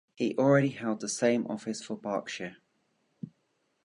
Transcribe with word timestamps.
He 0.15 0.35
already 0.35 0.69
held 0.69 0.99
the 0.99 1.07
same 1.07 1.45
office 1.45 1.83
for 1.83 1.95
Berkshire. 1.95 2.57